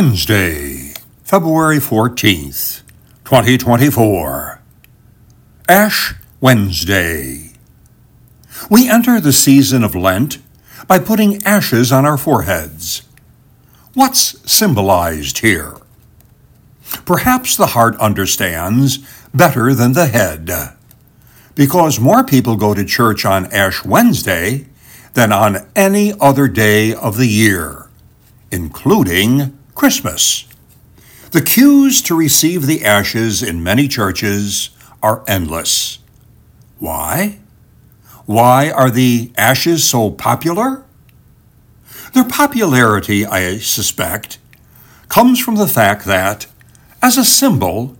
[0.00, 2.82] Wednesday, February 14th,
[3.24, 4.62] 2024.
[5.68, 7.50] Ash Wednesday.
[8.70, 10.38] We enter the season of Lent
[10.86, 13.02] by putting ashes on our foreheads.
[13.94, 15.74] What's symbolized here?
[17.04, 18.98] Perhaps the heart understands
[19.34, 20.48] better than the head,
[21.56, 24.68] because more people go to church on Ash Wednesday
[25.14, 27.88] than on any other day of the year,
[28.52, 30.44] including Christmas.
[31.30, 34.70] The queues to receive the ashes in many churches
[35.04, 36.00] are endless.
[36.80, 37.38] Why?
[38.26, 40.82] Why are the ashes so popular?
[42.12, 44.40] Their popularity, I suspect,
[45.08, 46.48] comes from the fact that,
[47.00, 47.96] as a symbol,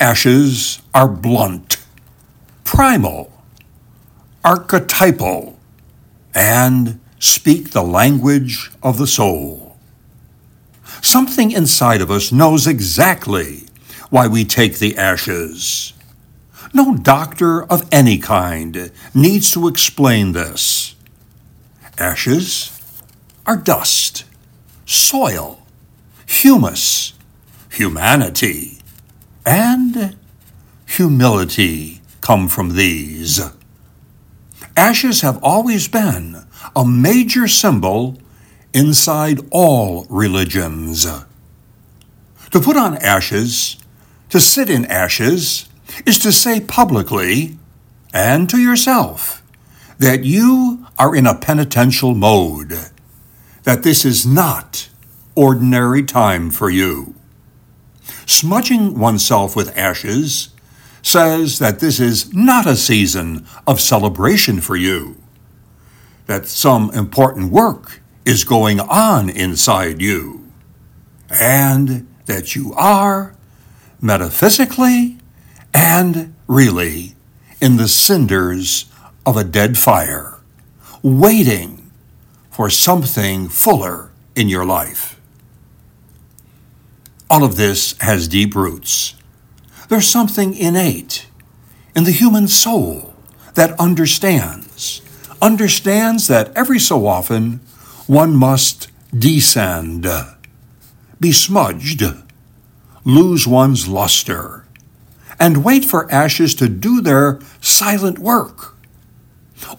[0.00, 1.76] ashes are blunt,
[2.64, 3.30] primal,
[4.44, 5.60] archetypal,
[6.34, 9.63] and speak the language of the soul.
[11.04, 13.64] Something inside of us knows exactly
[14.08, 15.92] why we take the ashes.
[16.72, 20.94] No doctor of any kind needs to explain this.
[21.98, 22.80] Ashes
[23.44, 24.24] are dust,
[24.86, 25.60] soil,
[26.24, 27.12] humus,
[27.70, 28.78] humanity,
[29.44, 30.16] and
[30.86, 33.42] humility come from these.
[34.74, 38.18] Ashes have always been a major symbol
[38.74, 41.06] inside all religions.
[42.50, 43.76] To put on ashes,
[44.28, 45.68] to sit in ashes,
[46.04, 47.56] is to say publicly
[48.12, 49.42] and to yourself
[49.98, 52.90] that you are in a penitential mode,
[53.62, 54.88] that this is not
[55.36, 57.14] ordinary time for you.
[58.26, 60.50] Smudging oneself with ashes
[61.02, 65.16] says that this is not a season of celebration for you,
[66.26, 70.50] that some important work is going on inside you,
[71.28, 73.34] and that you are,
[74.00, 75.18] metaphysically
[75.72, 77.14] and really,
[77.60, 78.86] in the cinders
[79.26, 80.38] of a dead fire,
[81.02, 81.90] waiting
[82.50, 85.20] for something fuller in your life.
[87.28, 89.14] All of this has deep roots.
[89.88, 91.26] There's something innate
[91.96, 93.14] in the human soul
[93.54, 95.02] that understands,
[95.42, 97.60] understands that every so often
[98.06, 100.06] one must descend,
[101.18, 102.02] be smudged,
[103.04, 104.66] lose one's luster,
[105.38, 108.76] and wait for ashes to do their silent work.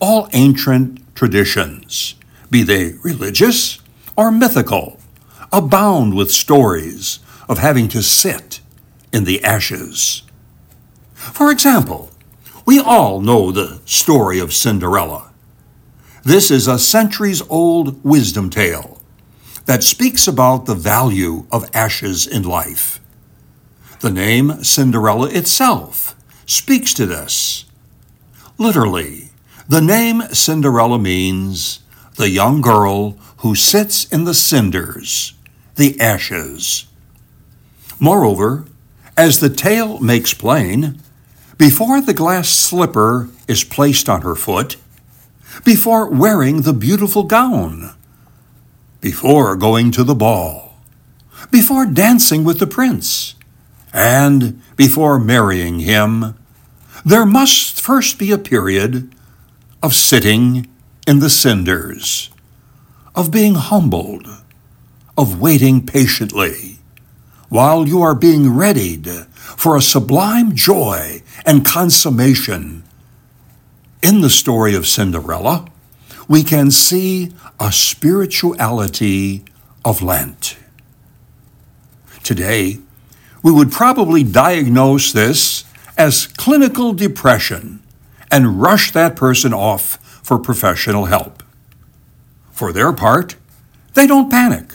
[0.00, 2.14] All ancient traditions,
[2.50, 3.78] be they religious
[4.16, 5.00] or mythical,
[5.52, 8.60] abound with stories of having to sit
[9.12, 10.22] in the ashes.
[11.14, 12.10] For example,
[12.66, 15.29] we all know the story of Cinderella.
[16.22, 19.00] This is a centuries old wisdom tale
[19.64, 23.00] that speaks about the value of ashes in life.
[24.00, 26.14] The name Cinderella itself
[26.44, 27.64] speaks to this.
[28.58, 29.30] Literally,
[29.66, 31.80] the name Cinderella means
[32.16, 35.32] the young girl who sits in the cinders,
[35.76, 36.86] the ashes.
[37.98, 38.66] Moreover,
[39.16, 41.00] as the tale makes plain,
[41.56, 44.76] before the glass slipper is placed on her foot,
[45.64, 47.94] before wearing the beautiful gown,
[49.00, 50.76] before going to the ball,
[51.50, 53.34] before dancing with the prince,
[53.92, 56.34] and before marrying him,
[57.04, 59.10] there must first be a period
[59.82, 60.68] of sitting
[61.06, 62.30] in the cinders,
[63.14, 64.28] of being humbled,
[65.16, 66.78] of waiting patiently,
[67.48, 72.84] while you are being readied for a sublime joy and consummation
[74.02, 75.66] in the story of Cinderella,
[76.28, 79.44] we can see a spirituality
[79.84, 80.56] of Lent.
[82.22, 82.78] Today,
[83.42, 85.64] we would probably diagnose this
[85.96, 87.82] as clinical depression
[88.30, 91.42] and rush that person off for professional help.
[92.52, 93.36] For their part,
[93.94, 94.74] they don't panic.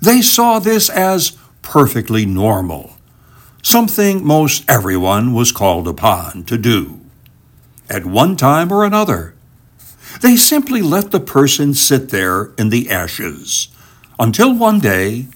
[0.00, 2.96] They saw this as perfectly normal,
[3.62, 7.01] something most everyone was called upon to do
[7.88, 9.34] at one time or another.
[10.20, 13.68] They simply let the person sit there in the ashes
[14.18, 15.26] until one day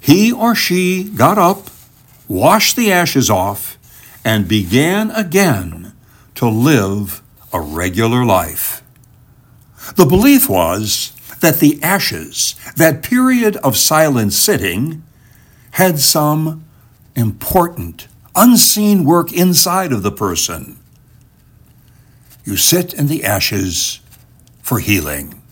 [0.00, 1.68] he or she got up,
[2.28, 3.76] washed the ashes off,
[4.24, 5.92] and began again
[6.34, 7.22] to live
[7.52, 8.82] a regular life.
[9.96, 15.02] The belief was that the ashes, that period of silent sitting,
[15.72, 16.64] had some
[17.16, 20.77] important, unseen work inside of the person
[22.48, 24.00] you sit in the ashes
[24.62, 25.42] for healing.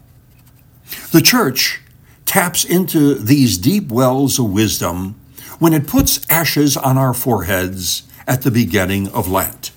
[1.13, 1.83] The church
[2.25, 5.15] taps into these deep wells of wisdom
[5.59, 9.73] when it puts ashes on our foreheads at the beginning of Lent.